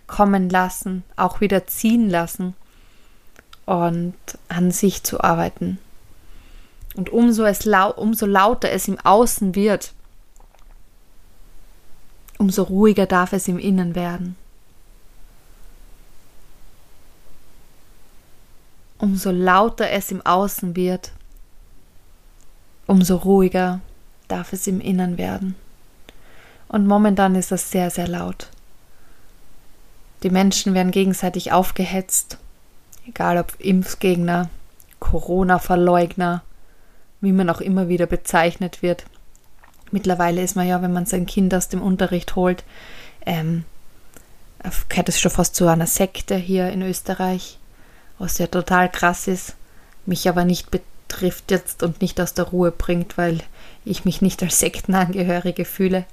kommen 0.07 0.51
lassen, 0.51 1.05
auch 1.17 1.41
wieder 1.41 1.67
ziehen 1.67 2.11
lassen 2.11 2.55
und 3.67 4.17
an 4.49 4.73
sich 4.73 5.05
zu 5.05 5.21
arbeiten. 5.21 5.79
Und 6.97 7.11
umso, 7.11 7.45
es 7.45 7.65
lau 7.65 7.93
umso 7.93 8.27
lauter 8.27 8.71
es 8.71 8.89
im 8.89 8.99
Außen 8.99 9.55
wird, 9.55 9.93
umso 12.39 12.65
ruhiger 12.65 13.07
darf 13.07 13.33
es 13.33 13.47
im 13.47 13.59
Innen 13.59 13.95
werden. 13.95 14.35
Umso 19.01 19.31
lauter 19.31 19.91
es 19.91 20.11
im 20.11 20.25
Außen 20.25 20.77
wird, 20.77 21.13
umso 22.87 23.17
ruhiger 23.17 23.81
darf 24.29 24.53
es 24.53 24.67
im 24.67 24.79
Innern 24.81 25.17
werden. 25.17 25.55
Und 26.69 26.87
momentan 26.87 27.35
ist 27.35 27.51
das 27.51 27.71
sehr, 27.71 27.91
sehr 27.91 28.09
laut. 28.09 28.49
Die 30.23 30.29
Menschen 30.29 30.75
werden 30.75 30.93
gegenseitig 30.93 31.51
aufgehetzt, 31.51 32.37
egal 33.07 33.39
ob 33.39 33.59
Impfgegner, 33.59 34.51
Corona-Verleugner, 34.99 36.43
wie 37.23 37.33
man 37.33 37.49
auch 37.49 37.63
immer 37.63 37.89
wieder 37.89 38.07
bezeichnet 38.07 38.83
wird. 38.83 39.07
Mittlerweile 39.91 40.43
ist 40.43 40.57
man 40.57 40.69
ja, 40.69 40.83
wenn 40.83 40.93
man 40.93 41.07
sein 41.07 41.25
Kind 41.25 41.55
aus 41.55 41.69
dem 41.69 41.81
Unterricht 41.81 42.37
holt, 42.37 42.65
ähm, 43.25 43.65
gehört 44.91 45.09
es 45.09 45.19
schon 45.19 45.31
fast 45.31 45.55
zu 45.55 45.67
einer 45.67 45.87
Sekte 45.87 46.37
hier 46.37 46.71
in 46.71 46.83
Österreich, 46.83 47.59
was 48.21 48.39
ja 48.39 48.47
total 48.47 48.91
krass 48.91 49.27
ist, 49.27 49.57
mich 50.05 50.29
aber 50.29 50.45
nicht 50.45 50.71
betrifft 50.71 51.51
jetzt 51.51 51.83
und 51.83 52.03
nicht 52.03 52.21
aus 52.21 52.35
der 52.35 52.45
Ruhe 52.45 52.71
bringt, 52.71 53.19
weil 53.19 53.41
ich 53.85 54.05
mich 54.05 54.21
nicht 54.21 54.43
als 54.43 54.61
Sektenangehörige 54.61 55.65
fühle. 55.65 56.05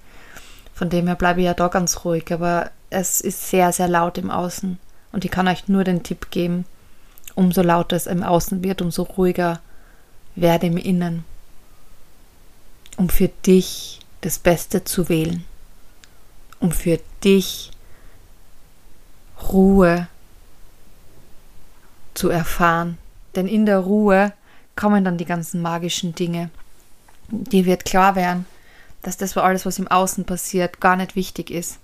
Von 0.74 0.90
dem 0.90 1.08
her 1.08 1.16
bleibe 1.16 1.42
ich 1.42 1.46
ja 1.46 1.54
da 1.54 1.68
ganz 1.68 2.06
ruhig, 2.06 2.32
aber 2.32 2.72
es 2.90 3.20
ist 3.20 3.50
sehr, 3.50 3.74
sehr 3.74 3.90
laut 3.90 4.18
im 4.18 4.32
Außen. 4.32 4.80
Und 5.12 5.26
ich 5.26 5.32
kann 5.32 5.50
euch 5.50 5.68
nur 5.68 5.84
den 5.84 6.02
Tipp 6.02 6.32
geben, 6.32 6.66
umso 7.36 7.62
lauter 7.62 7.98
es 7.98 8.08
im 8.08 8.24
Außen 8.24 8.64
wird, 8.64 8.82
umso 8.82 9.04
ruhiger 9.04 9.60
werde 10.36 10.68
im 10.68 10.78
Innen, 10.78 11.26
um 12.96 13.10
für 13.10 13.28
dich 13.28 14.00
das 14.22 14.40
Beste 14.40 14.86
zu 14.86 15.10
wählen, 15.10 15.44
um 16.62 16.72
für 16.72 17.00
dich 17.24 17.72
Ruhe 19.52 20.08
zu 22.18 22.30
erfahren. 22.30 22.98
Denn 23.36 23.48
in 23.48 23.66
der 23.66 23.80
Ruhe 23.80 24.34
kommen 24.76 25.04
dann 25.06 25.18
die 25.18 25.26
ganzen 25.26 25.62
magischen 25.62 26.16
Dinge. 26.16 26.50
Dir 27.30 27.66
wird 27.66 27.86
klar 27.86 28.16
werden, 28.16 28.46
dass 29.02 29.18
das 29.18 29.38
alles, 29.38 29.66
was 29.66 29.80
im 29.80 29.88
Außen 29.88 30.26
passiert, 30.26 30.80
gar 30.80 30.96
nicht 30.96 31.16
wichtig 31.16 31.52
ist. 31.52 31.80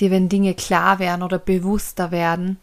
Dir 0.00 0.10
werden 0.10 0.28
Dinge 0.28 0.54
klar 0.54 0.98
werden 0.98 1.22
oder 1.22 1.38
bewusster 1.38 2.10
werden, 2.10 2.58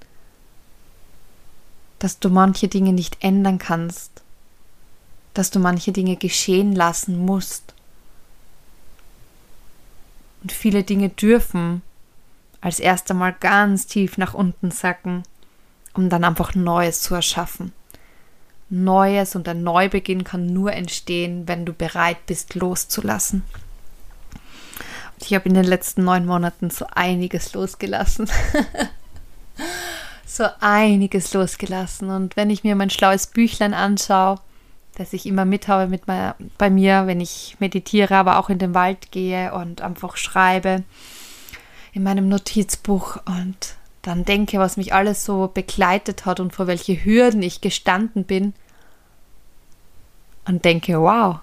dass 2.00 2.20
du 2.20 2.30
manche 2.30 2.68
Dinge 2.68 2.94
nicht 2.94 3.18
ändern 3.24 3.58
kannst, 3.58 4.24
dass 5.34 5.52
du 5.52 5.60
manche 5.60 5.92
Dinge 5.92 6.16
geschehen 6.16 6.74
lassen 6.74 7.18
musst. 7.18 7.74
Und 10.42 10.52
viele 10.52 10.84
Dinge 10.84 11.10
dürfen 11.10 11.82
als 12.62 12.80
erst 12.80 13.12
einmal 13.12 13.34
ganz 13.34 13.88
tief 13.88 14.18
nach 14.18 14.34
unten 14.34 14.72
sacken, 14.72 15.24
um 15.98 16.10
dann 16.10 16.24
einfach 16.24 16.56
Neues 16.56 17.02
zu 17.02 17.16
erschaffen. 17.16 17.74
Neues 18.70 19.36
und 19.36 19.48
ein 19.48 19.64
Neubeginn 19.64 20.24
kann 20.24 20.48
nur 20.48 20.74
entstehen, 20.74 21.48
wenn 21.48 21.66
du 21.66 21.74
bereit 21.74 22.26
bist, 22.26 22.56
loszulassen. 22.56 23.44
Und 25.14 25.26
ich 25.26 25.34
habe 25.34 25.48
in 25.48 25.54
den 25.54 25.66
letzten 25.66 26.04
neun 26.04 26.26
Monaten 26.26 26.70
so 26.70 26.86
einiges 26.94 27.54
losgelassen. 27.54 28.30
so 30.26 30.46
einiges 30.60 31.34
losgelassen. 31.34 32.10
Und 32.10 32.36
wenn 32.36 32.50
ich 32.50 32.64
mir 32.64 32.76
mein 32.76 32.90
schlaues 32.90 33.28
Büchlein 33.28 33.74
anschaue, 33.74 34.40
das 34.96 35.14
ich 35.14 35.26
immer 35.26 35.46
mit 35.46 35.68
habe 35.68 35.88
mit 35.88 36.08
mein, 36.08 36.34
bei 36.58 36.70
mir, 36.70 37.06
wenn 37.06 37.22
ich 37.22 37.58
meditiere, 37.60 38.16
aber 38.16 38.40
auch 38.40 38.50
in 38.50 38.60
den 38.60 38.74
Wald 38.74 39.12
gehe 39.12 39.54
und 39.54 39.82
einfach 39.82 40.18
schreibe 40.18 40.84
in 41.94 42.04
meinem 42.04 42.28
Notizbuch 42.28 43.18
und 43.26 43.76
dann 44.06 44.24
denke, 44.24 44.60
was 44.60 44.78
mich 44.78 44.94
alles 44.94 45.26
so 45.26 45.50
begleitet 45.52 46.26
hat 46.26 46.40
und 46.40 46.54
vor 46.54 46.68
welche 46.68 47.04
Hürden 47.04 47.42
ich 47.42 47.62
gestanden 47.62 48.24
bin 48.24 48.54
und 50.46 50.64
denke, 50.64 51.02
wow, 51.02 51.40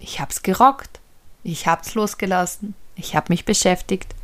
ich 0.00 0.20
hab's 0.20 0.42
gerockt, 0.42 0.98
ich 1.44 1.68
hab's 1.68 1.94
losgelassen, 1.94 2.74
ich 2.96 3.14
habe 3.14 3.26
mich 3.32 3.44
beschäftigt 3.44 4.14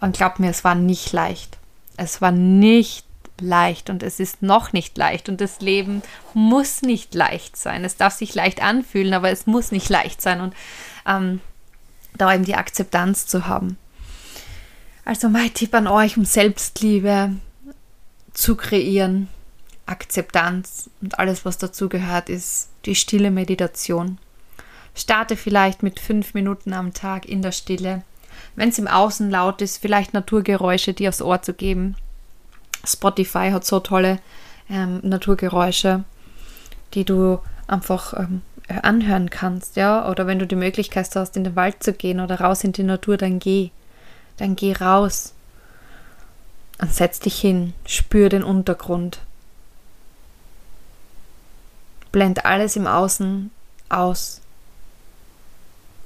und 0.00 0.16
glaub 0.16 0.38
mir, 0.38 0.50
es 0.50 0.64
war 0.64 0.74
nicht 0.74 1.12
leicht. 1.12 1.56
Es 1.96 2.20
war 2.20 2.30
nicht 2.30 3.06
leicht 3.40 3.88
und 3.88 4.02
es 4.02 4.20
ist 4.20 4.42
noch 4.42 4.72
nicht 4.74 4.98
leicht 4.98 5.30
und 5.30 5.40
das 5.40 5.60
Leben 5.60 6.02
muss 6.34 6.82
nicht 6.82 7.14
leicht 7.14 7.56
sein. 7.56 7.84
Es 7.84 7.96
darf 7.96 8.12
sich 8.12 8.34
leicht 8.34 8.62
anfühlen, 8.62 9.14
aber 9.14 9.30
es 9.30 9.46
muss 9.46 9.72
nicht 9.72 9.88
leicht 9.88 10.20
sein 10.20 10.42
und 10.42 10.54
ähm, 11.06 11.40
da 12.16 12.34
eben 12.34 12.44
die 12.44 12.54
Akzeptanz 12.54 13.26
zu 13.26 13.46
haben. 13.46 13.78
Also 15.04 15.28
mein 15.28 15.52
Tipp 15.52 15.74
an 15.74 15.86
euch, 15.86 16.16
um 16.16 16.24
Selbstliebe 16.24 17.32
zu 18.32 18.56
kreieren, 18.56 19.28
Akzeptanz 19.86 20.88
und 21.02 21.18
alles, 21.18 21.44
was 21.44 21.58
dazu 21.58 21.88
gehört, 21.88 22.30
ist 22.30 22.70
die 22.86 22.94
stille 22.94 23.30
Meditation. 23.30 24.18
Starte 24.94 25.36
vielleicht 25.36 25.82
mit 25.82 26.00
fünf 26.00 26.34
Minuten 26.34 26.72
am 26.72 26.94
Tag 26.94 27.26
in 27.26 27.42
der 27.42 27.52
Stille. 27.52 28.02
Wenn 28.56 28.70
es 28.70 28.78
im 28.78 28.88
Außen 28.88 29.30
laut 29.30 29.60
ist, 29.60 29.78
vielleicht 29.78 30.14
Naturgeräusche, 30.14 30.94
die 30.94 31.08
aufs 31.08 31.22
Ohr 31.22 31.42
zu 31.42 31.52
geben. 31.52 31.96
Spotify 32.84 33.50
hat 33.50 33.64
so 33.64 33.80
tolle 33.80 34.20
ähm, 34.70 35.00
Naturgeräusche, 35.02 36.04
die 36.94 37.04
du 37.04 37.40
einfach 37.66 38.14
ähm, 38.14 38.42
anhören 38.68 39.30
kannst, 39.30 39.76
ja. 39.76 40.08
Oder 40.08 40.26
wenn 40.26 40.38
du 40.38 40.46
die 40.46 40.56
Möglichkeit 40.56 41.10
hast, 41.14 41.36
in 41.36 41.44
den 41.44 41.56
Wald 41.56 41.82
zu 41.82 41.92
gehen 41.92 42.20
oder 42.20 42.40
raus 42.40 42.64
in 42.64 42.72
die 42.72 42.82
Natur, 42.82 43.16
dann 43.16 43.38
geh. 43.38 43.70
Dann 44.36 44.56
geh 44.56 44.72
raus 44.72 45.32
und 46.80 46.92
setz 46.92 47.20
dich 47.20 47.40
hin, 47.40 47.74
spür 47.86 48.28
den 48.28 48.42
Untergrund. 48.42 49.20
Blend 52.10 52.44
alles 52.44 52.76
im 52.76 52.86
Außen 52.86 53.50
aus 53.88 54.40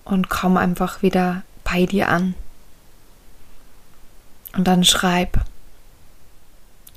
und 0.04 0.28
komm 0.28 0.56
einfach 0.56 1.02
wieder 1.02 1.42
bei 1.64 1.86
dir 1.86 2.08
an. 2.08 2.34
Und 4.56 4.66
dann 4.66 4.84
schreib. 4.84 5.38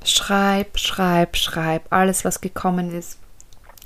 Schreib, 0.03 0.79
schreib, 0.79 1.37
schreib, 1.37 1.91
alles, 1.91 2.25
was 2.25 2.41
gekommen 2.41 2.91
ist. 2.97 3.19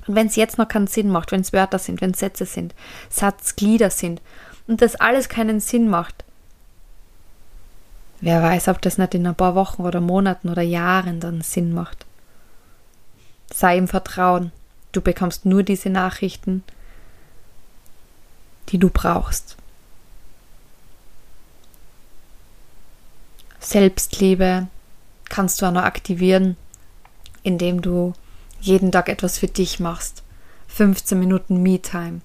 Und 0.08 0.16
wenn 0.16 0.28
es 0.28 0.36
jetzt 0.36 0.58
noch 0.58 0.68
keinen 0.68 0.88
Sinn 0.88 1.10
macht, 1.10 1.32
wenn 1.32 1.42
es 1.42 1.52
Wörter 1.52 1.80
sind, 1.80 2.00
wenn 2.00 2.14
Sätze 2.14 2.46
sind, 2.46 2.74
Satzglieder 3.10 3.90
sind 3.90 4.22
und 4.68 4.82
das 4.82 4.96
alles 4.96 5.28
keinen 5.28 5.60
Sinn 5.60 5.90
macht, 5.90 6.24
wer 8.22 8.42
weiß, 8.42 8.68
ob 8.70 8.82
das 8.82 8.98
nicht 8.98 9.14
in 9.14 9.28
ein 9.28 9.36
paar 9.36 9.56
Wochen 9.56 9.84
oder 9.84 10.02
Monaten 10.02 10.50
oder 10.50 10.62
Jahren 10.62 11.20
dann 11.20 11.42
Sinn 11.42 11.74
macht. 11.74 12.06
Sei 13.54 13.78
im 13.78 13.88
Vertrauen. 13.88 14.52
Du 14.92 15.02
bekommst 15.02 15.46
nur 15.46 15.64
diese 15.64 15.90
Nachrichten, 15.90 16.64
die 18.70 18.78
du 18.78 18.90
brauchst. 18.90 19.58
Selbstliebe 23.60 24.68
kannst 25.28 25.62
du 25.62 25.66
auch 25.66 25.72
noch 25.72 25.84
aktivieren, 25.84 26.56
indem 27.44 27.82
du 27.82 28.14
jeden 28.62 28.92
Tag 28.92 29.10
etwas 29.10 29.38
für 29.38 29.48
dich 29.48 29.80
machst. 29.80 30.24
15 30.68 31.20
Minuten 31.20 31.62
Me-Time. 31.62 32.22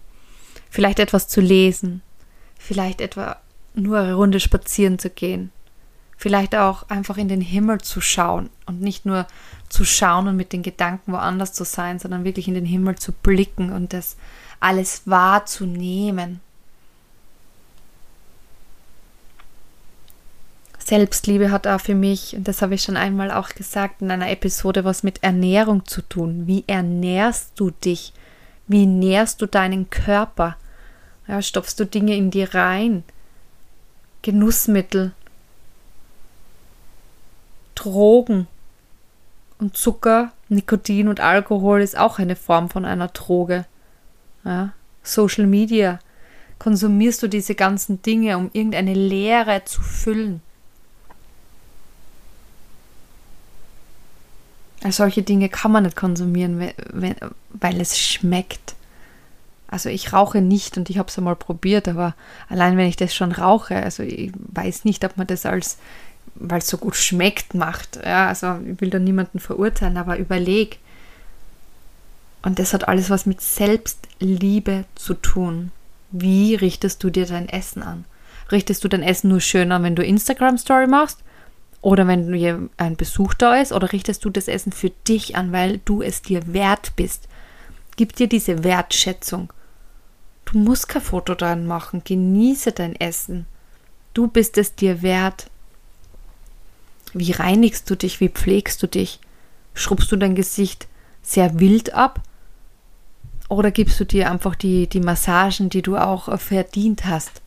Vielleicht 0.71 0.99
etwas 0.99 1.29
zu 1.29 1.41
lesen. 1.41 2.03
Vielleicht 2.59 3.01
etwa 3.01 3.37
nur 3.75 3.99
eine 3.99 4.15
Runde 4.15 4.41
spazieren 4.41 4.99
zu 4.99 5.11
gehen. 5.11 5.51
Vielleicht 6.21 6.55
auch 6.55 6.83
einfach 6.91 7.17
in 7.17 7.29
den 7.29 7.41
Himmel 7.41 7.81
zu 7.81 8.03
schauen 8.03 8.51
und 8.67 8.83
nicht 8.83 9.07
nur 9.07 9.27
zu 9.71 9.87
schauen 9.87 10.29
und 10.29 10.37
mit 10.37 10.53
den 10.53 10.63
Gedanken 10.63 11.13
woanders 11.13 11.55
zu 11.55 11.65
sein, 11.65 11.99
sondern 11.99 12.25
wirklich 12.25 12.47
in 12.47 12.53
den 12.53 12.67
Himmel 12.67 12.97
zu 12.97 13.13
blicken 13.13 13.73
und 13.73 13.95
das 13.95 14.19
alles 14.61 15.01
wahrzunehmen. 15.07 16.41
Selbstliebe 20.79 21.51
hat 21.51 21.67
auch 21.67 21.81
für 21.81 21.95
mich, 21.95 22.37
und 22.37 22.47
das 22.47 22.61
habe 22.61 22.75
ich 22.75 22.83
schon 22.83 22.99
einmal 22.99 23.31
auch 23.31 23.49
gesagt 23.49 24.03
in 24.03 24.11
einer 24.11 24.31
Episode, 24.31 24.85
was 24.85 25.03
mit 25.03 25.23
Ernährung 25.23 25.87
zu 25.87 26.03
tun. 26.03 26.47
Wie 26.47 26.65
ernährst 26.67 27.53
du 27.55 27.71
dich? 27.71 28.13
Wie 28.67 28.85
nährst 28.85 29.41
du 29.41 29.47
deinen 29.47 29.89
Körper? 29.89 30.59
Ja, 31.27 31.41
stopfst 31.41 31.77
du 31.81 31.87
Dinge 31.87 32.15
in 32.15 32.31
dir 32.31 32.55
rein? 32.55 33.05
Genussmittel, 34.21 35.15
Drogen 37.81 38.47
und 39.59 39.77
Zucker, 39.77 40.33
Nikotin 40.49 41.09
und 41.09 41.21
Alkohol 41.21 41.81
ist 41.81 41.97
auch 41.97 42.19
eine 42.19 42.37
Form 42.37 42.69
von 42.69 42.85
einer 42.85 43.09
Droge. 43.09 43.65
Ja, 44.45 44.73
Social 45.03 45.47
Media. 45.47 45.99
Konsumierst 46.59 47.23
du 47.23 47.29
diese 47.29 47.55
ganzen 47.55 48.03
Dinge, 48.03 48.37
um 48.37 48.51
irgendeine 48.53 48.95
Leere 48.95 49.65
zu 49.65 49.81
füllen? 49.81 50.43
solche 54.89 55.23
Dinge 55.23 55.51
kann 55.51 55.73
man 55.73 55.85
nicht 55.85 55.95
konsumieren, 55.95 56.73
weil 57.51 57.81
es 57.81 57.99
schmeckt. 57.99 58.75
Also 59.69 59.89
ich 59.89 60.13
rauche 60.13 60.41
nicht 60.41 60.79
und 60.79 60.91
ich 60.91 60.99
habe 60.99 61.09
es 61.09 61.19
einmal 61.19 61.37
probiert, 61.37 61.87
aber 61.87 62.15
allein 62.49 62.77
wenn 62.77 62.89
ich 62.89 62.97
das 62.97 63.15
schon 63.15 63.31
rauche, 63.31 63.77
also 63.77 64.03
ich 64.03 64.33
weiß 64.35 64.85
nicht, 64.85 65.05
ob 65.05 65.17
man 65.17 65.27
das 65.27 65.47
als, 65.47 65.79
weil 66.35 66.59
es 66.59 66.69
so 66.69 66.79
gut 66.79 66.97
schmeckt, 66.97 67.55
macht. 67.55 68.01
Ja, 68.05 68.29
also 68.29 68.59
ich 68.65 68.81
will 68.81 68.91
da 68.91 68.99
niemanden 68.99 69.39
verurteilen, 69.39 69.97
aber 69.97 70.19
überleg. 70.19 70.79
Und 72.43 72.59
das 72.59 72.73
hat 72.73 72.89
alles 72.89 73.11
was 73.11 73.27
mit 73.27 73.41
Selbstliebe 73.41 74.85
zu 74.95 75.15
tun. 75.15 75.73
Wie 76.11 76.55
richtest 76.55 77.03
du 77.05 77.11
dir 77.11 77.27
dein 77.27 77.49
Essen 77.49 77.83
an? 77.83 78.05
Richtest 78.51 78.83
du 78.83 78.89
dein 78.89 79.03
Essen 79.03 79.29
nur 79.29 79.41
schön 79.41 79.71
an, 79.73 79.83
wenn 79.83 79.95
du 79.95 80.03
Instagram 80.03 80.59
Story 80.59 80.87
machst? 80.87 81.19
Oder 81.83 82.07
wenn 82.07 82.31
du 82.31 82.71
ein 82.77 82.97
Besuch 82.97 83.35
da 83.35 83.57
ist, 83.57 83.73
oder 83.73 83.93
richtest 83.93 84.25
du 84.25 84.31
das 84.31 84.49
Essen 84.49 84.73
für 84.73 84.91
dich 85.09 85.37
an, 85.37 85.53
weil 85.53 85.79
du 85.85 86.03
es 86.03 86.23
dir 86.23 86.53
wert 86.53 86.93
bist? 86.97 87.29
Gib 87.97 88.17
dir 88.17 88.29
diese 88.29 88.65
Wertschätzung. 88.65 89.53
Du 90.47 90.59
musst 90.59 90.89
kein 90.89 91.03
Foto 91.03 91.35
dran 91.35 91.67
machen. 91.67 92.03
Genieße 92.05 92.73
dein 92.73 92.97
Essen. 92.97 93.47
Du 94.15 94.27
bist 94.27 94.59
es 94.59 94.75
dir 94.75 95.03
wert. 95.03 95.51
Wie 97.13 97.33
reinigst 97.33 97.89
du 97.91 97.97
dich? 97.97 98.21
Wie 98.21 98.29
pflegst 98.29 98.83
du 98.83 98.87
dich? 98.87 99.21
Schrubbst 99.75 100.11
du 100.13 100.17
dein 100.17 100.35
Gesicht 100.35 100.89
sehr 101.23 101.59
wild 101.61 101.95
ab? 101.95 102.21
Oder 103.49 103.71
gibst 103.71 103.99
du 103.99 104.05
dir 104.05 104.31
einfach 104.31 104.55
die, 104.55 104.87
die 104.87 105.01
Massagen, 105.01 105.71
die 105.71 105.83
du 105.83 105.97
auch 105.97 106.39
verdient 106.39 107.05
hast? 107.05 107.43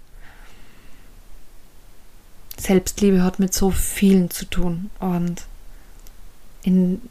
Selbstliebe 2.58 3.24
hat 3.24 3.39
mit 3.39 3.53
so 3.53 3.72
vielen 3.72 4.29
zu 4.29 4.46
tun 4.46 4.89
und 5.00 5.43
in, 6.63 7.01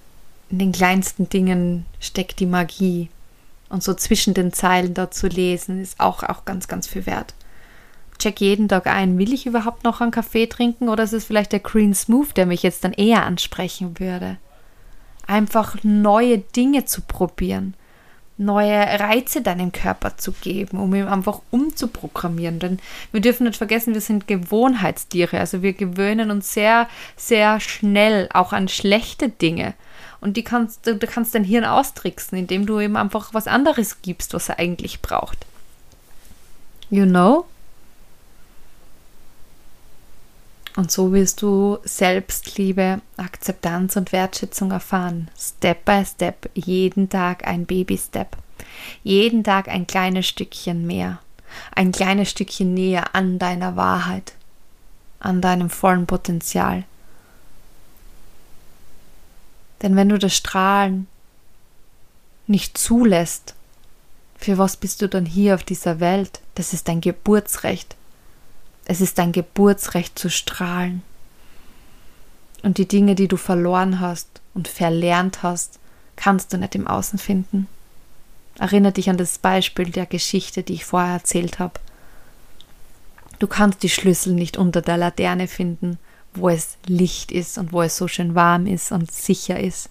in 0.51 0.59
den 0.59 0.73
kleinsten 0.73 1.29
Dingen 1.29 1.87
steckt 2.01 2.41
die 2.41 2.47
Magie. 2.47 3.09
Und 3.69 3.83
so 3.83 3.95
zwischen 3.95 4.35
den 4.35 4.53
Zeilen 4.53 4.93
da 4.95 5.11
zu 5.11 5.27
lesen, 5.27 5.81
ist 5.81 5.99
auch, 5.99 6.23
auch 6.23 6.45
ganz, 6.45 6.69
ganz 6.69 6.87
viel 6.87 7.07
wert. 7.07 7.35
Check 8.23 8.41
jeden 8.41 8.69
Tag 8.69 8.87
ein, 8.87 9.19
will 9.19 9.33
ich 9.33 9.47
überhaupt 9.47 9.85
noch 9.85 10.01
einen 10.01 10.13
Kaffee 10.13 10.47
trinken 10.47 10.89
oder 10.89 11.05
ist 11.05 11.13
es 11.13 11.25
vielleicht 11.25 11.53
der 11.53 11.61
Green 11.61 11.95
Smooth, 11.95 12.37
der 12.37 12.47
mich 12.47 12.63
jetzt 12.63 12.85
dann 12.85 12.93
eher 12.93 13.25
ansprechen 13.25 13.99
würde? 13.99 14.39
Einfach 15.27 15.77
neue 15.83 16.39
Dinge 16.39 16.85
zu 16.85 17.01
probieren 17.01 17.75
neue 18.39 18.79
Reize 19.01 19.43
deinem 19.43 19.73
Körper 19.73 20.17
zu 20.17 20.33
geben, 20.33 20.79
um 20.79 20.95
ihn 20.95 21.07
einfach 21.07 21.41
umzuprogrammieren. 21.51 22.59
Denn 22.59 22.79
wir 23.13 23.21
dürfen 23.21 23.45
nicht 23.45 23.57
vergessen, 23.57 23.95
wir 23.95 24.01
sind 24.01 24.27
Gewohnheitstiere. 24.27 25.39
Also 25.39 25.63
wir 25.63 25.73
gewöhnen 25.73 26.31
uns 26.31 26.53
sehr, 26.53 26.89
sehr 27.17 27.61
schnell 27.61 28.29
auch 28.33 28.53
an 28.53 28.69
schlechte 28.69 29.29
Dinge. 29.29 29.75
Und 30.21 30.37
die 30.37 30.45
kannst, 30.45 30.87
du 30.87 30.99
kannst 30.99 31.35
dein 31.35 31.45
Hirn 31.45 31.65
austricksen, 31.65 32.39
indem 32.39 32.67
du 32.67 32.79
ihm 32.79 32.97
einfach 32.97 33.35
was 33.35 33.47
anderes 33.47 34.03
gibst, 34.03 34.35
was 34.35 34.49
er 34.49 34.59
eigentlich 34.59 35.03
braucht. 35.03 35.47
You 36.91 37.07
know? 37.07 37.47
Und 40.77 40.91
so 40.91 41.13
wirst 41.13 41.43
du 41.43 41.79
Selbstliebe, 41.85 43.03
Akzeptanz 43.17 43.97
und 43.97 44.13
Wertschätzung 44.13 44.71
erfahren. 44.71 45.31
Step 45.39 45.85
by 45.85 46.05
Step, 46.05 46.49
jeden 46.55 47.11
Tag 47.11 47.47
ein 47.47 47.67
Baby-Step. 47.67 48.37
Jeden 49.03 49.45
Tag 49.45 49.69
ein 49.69 49.87
kleines 49.87 50.27
Stückchen 50.27 50.87
mehr. 50.87 51.19
Ein 51.75 51.93
kleines 51.93 52.31
Stückchen 52.31 52.73
näher 52.73 53.15
an 53.15 53.39
deiner 53.39 53.77
Wahrheit, 53.77 54.33
an 55.21 55.43
deinem 55.43 55.69
vollen 55.69 56.07
Potenzial. 56.07 56.85
Denn 59.83 59.97
wenn 59.97 60.09
du 60.09 60.19
das 60.19 60.35
Strahlen 60.35 61.07
nicht 62.47 62.79
zulässt, 62.79 63.55
für 64.37 64.57
was 64.57 64.77
bist 64.77 65.03
du 65.03 65.09
dann 65.09 65.27
hier 65.27 65.55
auf 65.55 65.65
dieser 65.65 66.01
Welt? 66.01 66.41
Das 66.55 66.73
ist 66.73 66.89
dein 66.89 67.01
Geburtsrecht. 67.01 67.97
Es 68.85 69.01
ist 69.01 69.19
dein 69.19 69.33
Geburtsrecht 69.33 70.19
zu 70.19 70.29
strahlen. 70.29 71.03
Und 72.63 72.79
die 72.79 72.87
Dinge, 72.87 73.15
die 73.15 73.29
du 73.29 73.37
verloren 73.37 74.01
hast 74.01 74.41
und 74.55 74.69
verlernt 74.69 75.43
hast, 75.43 75.79
kannst 76.17 76.53
du 76.53 76.59
nicht 76.59 76.75
im 76.75 76.87
Außen 76.87 77.19
finden. 77.19 77.67
Erinnere 78.59 78.93
dich 78.93 79.09
an 79.09 79.17
das 79.17 79.39
Beispiel 79.39 79.91
der 79.91 80.07
Geschichte, 80.07 80.63
die 80.63 80.75
ich 80.75 80.85
vorher 80.85 81.15
erzählt 81.15 81.59
habe. 81.59 81.81
Du 83.39 83.47
kannst 83.47 83.83
die 83.83 83.89
Schlüssel 83.89 84.35
nicht 84.35 84.57
unter 84.57 84.83
der 84.83 84.97
Laterne 84.97 85.49
finden, 85.49 85.99
wo 86.35 86.49
es 86.49 86.77
Licht 86.87 87.33
ist 87.33 87.59
und 87.59 87.73
wo 87.73 87.83
es 87.83 87.97
so 87.97 88.09
schön 88.09 88.35
warm 88.35 88.67
ist 88.67 88.93
und 88.93 89.11
sicher 89.11 89.59
ist, 89.59 89.91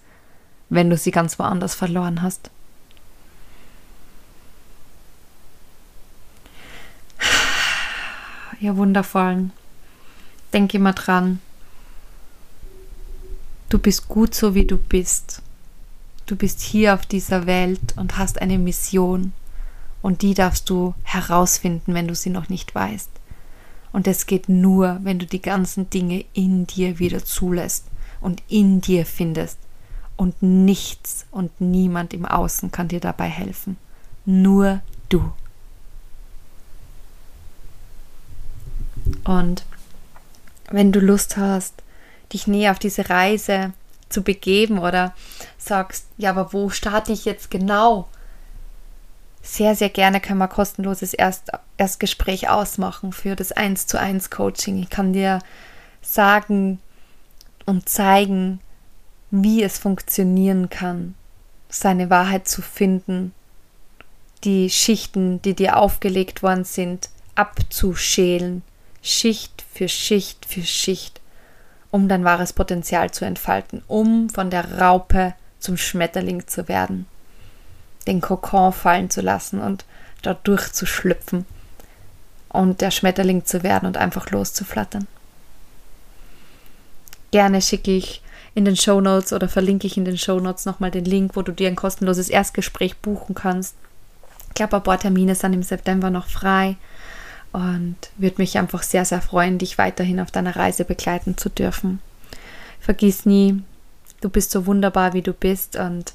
wenn 0.70 0.88
du 0.88 0.96
sie 0.96 1.10
ganz 1.10 1.38
woanders 1.38 1.74
verloren 1.74 2.22
hast. 2.22 2.50
Ihr 8.62 8.76
Wundervollen. 8.76 9.52
Denk 10.52 10.74
immer 10.74 10.92
dran. 10.92 11.40
Du 13.68 13.78
bist 13.78 14.08
gut 14.08 14.34
so, 14.34 14.54
wie 14.54 14.66
du 14.66 14.76
bist. 14.76 15.42
Du 16.26 16.36
bist 16.36 16.60
hier 16.60 16.94
auf 16.94 17.06
dieser 17.06 17.46
Welt 17.46 17.96
und 17.96 18.18
hast 18.18 18.40
eine 18.40 18.58
Mission. 18.58 19.32
Und 20.02 20.22
die 20.22 20.34
darfst 20.34 20.68
du 20.68 20.94
herausfinden, 21.04 21.94
wenn 21.94 22.08
du 22.08 22.14
sie 22.14 22.30
noch 22.30 22.48
nicht 22.48 22.74
weißt. 22.74 23.10
Und 23.92 24.06
es 24.06 24.26
geht 24.26 24.48
nur, 24.48 25.00
wenn 25.02 25.18
du 25.18 25.26
die 25.26 25.42
ganzen 25.42 25.90
Dinge 25.90 26.24
in 26.32 26.66
dir 26.66 26.98
wieder 26.98 27.24
zulässt 27.24 27.86
und 28.20 28.42
in 28.48 28.80
dir 28.80 29.06
findest. 29.06 29.58
Und 30.16 30.42
nichts 30.42 31.26
und 31.30 31.60
niemand 31.60 32.14
im 32.14 32.24
Außen 32.24 32.70
kann 32.70 32.88
dir 32.88 33.00
dabei 33.00 33.28
helfen. 33.28 33.76
Nur 34.24 34.80
du. 35.08 35.32
Und 39.24 39.64
wenn 40.70 40.92
du 40.92 41.00
Lust 41.00 41.36
hast, 41.36 41.82
dich 42.32 42.46
näher 42.46 42.70
auf 42.70 42.78
diese 42.78 43.10
Reise 43.10 43.72
zu 44.08 44.22
begeben 44.22 44.78
oder 44.78 45.14
sagst, 45.58 46.06
ja, 46.16 46.30
aber 46.30 46.52
wo 46.52 46.70
starte 46.70 47.12
ich 47.12 47.24
jetzt 47.24 47.50
genau? 47.50 48.08
Sehr, 49.42 49.74
sehr 49.74 49.88
gerne 49.88 50.20
können 50.20 50.38
wir 50.38 50.48
kostenloses 50.48 51.14
Erst 51.14 51.50
Erstgespräch 51.76 52.48
ausmachen 52.48 53.12
für 53.12 53.34
das 53.34 53.50
1 53.50 53.86
zu 53.88 53.98
1 53.98 54.30
Coaching. 54.30 54.78
Ich 54.80 54.88
kann 54.88 55.12
dir 55.12 55.40
sagen 56.00 56.78
und 57.66 57.88
zeigen, 57.88 58.60
wie 59.30 59.62
es 59.62 59.78
funktionieren 59.78 60.70
kann, 60.70 61.14
seine 61.68 62.08
Wahrheit 62.08 62.46
zu 62.46 62.62
finden, 62.62 63.34
die 64.44 64.70
Schichten, 64.70 65.42
die 65.42 65.54
dir 65.54 65.76
aufgelegt 65.76 66.42
worden 66.42 66.64
sind, 66.64 67.08
abzuschälen 67.34 68.62
Schicht 69.02 69.64
für 69.74 69.88
Schicht 69.88 70.46
für 70.46 70.62
Schicht, 70.62 71.20
um 71.90 72.08
dein 72.08 72.24
wahres 72.24 72.52
Potenzial 72.52 73.10
zu 73.10 73.24
entfalten, 73.24 73.82
um 73.88 74.30
von 74.30 74.48
der 74.48 74.78
Raupe 74.80 75.34
zum 75.58 75.76
Schmetterling 75.76 76.46
zu 76.46 76.68
werden, 76.68 77.06
den 78.06 78.20
Kokon 78.20 78.72
fallen 78.72 79.10
zu 79.10 79.20
lassen 79.20 79.60
und 79.60 79.84
dort 80.22 80.46
durchzuschlüpfen 80.46 81.44
und 82.48 82.80
der 82.80 82.90
Schmetterling 82.90 83.44
zu 83.44 83.62
werden 83.62 83.86
und 83.86 83.96
einfach 83.96 84.30
loszuflattern. 84.30 85.06
Gerne 87.32 87.62
schicke 87.62 87.90
ich 87.96 88.22
in 88.54 88.64
den 88.64 88.76
Show 88.76 89.00
Notes 89.00 89.32
oder 89.32 89.48
verlinke 89.48 89.86
ich 89.86 89.96
in 89.96 90.04
den 90.04 90.18
Show 90.18 90.38
Notes 90.38 90.66
nochmal 90.66 90.90
den 90.90 91.06
Link, 91.06 91.34
wo 91.34 91.42
du 91.42 91.52
dir 91.52 91.68
ein 91.68 91.76
kostenloses 91.76 92.28
Erstgespräch 92.28 92.96
buchen 92.98 93.34
kannst. 93.34 93.74
Ich 94.48 94.54
glaube, 94.54 94.76
ein 94.76 94.82
paar 94.82 94.98
Termine 94.98 95.34
sind 95.34 95.54
im 95.54 95.62
September 95.62 96.10
noch 96.10 96.28
frei 96.28 96.76
und 97.52 97.96
würde 98.16 98.36
mich 98.38 98.58
einfach 98.58 98.82
sehr, 98.82 99.04
sehr 99.04 99.20
freuen, 99.20 99.58
dich 99.58 99.78
weiterhin 99.78 100.20
auf 100.20 100.30
deiner 100.30 100.56
Reise 100.56 100.84
begleiten 100.84 101.36
zu 101.36 101.50
dürfen. 101.50 102.00
Vergiss 102.80 103.26
nie, 103.26 103.62
du 104.20 104.28
bist 104.28 104.50
so 104.50 104.66
wunderbar, 104.66 105.12
wie 105.12 105.22
du 105.22 105.32
bist 105.32 105.76
und 105.76 106.14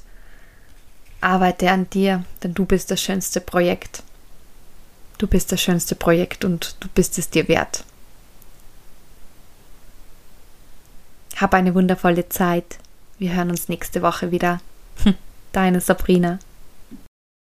arbeite 1.20 1.70
an 1.70 1.88
dir, 1.90 2.24
denn 2.42 2.54
du 2.54 2.64
bist 2.64 2.90
das 2.90 3.00
schönste 3.00 3.40
Projekt. 3.40 4.02
Du 5.18 5.26
bist 5.26 5.50
das 5.50 5.60
schönste 5.60 5.94
Projekt 5.94 6.44
und 6.44 6.76
du 6.80 6.88
bist 6.88 7.18
es 7.18 7.30
dir 7.30 7.48
wert. 7.48 7.84
Hab 11.36 11.54
eine 11.54 11.74
wundervolle 11.74 12.28
Zeit. 12.28 12.78
Wir 13.18 13.34
hören 13.34 13.50
uns 13.50 13.68
nächste 13.68 14.02
Woche 14.02 14.30
wieder. 14.30 14.60
Deine 15.52 15.80
Sabrina. 15.80 16.38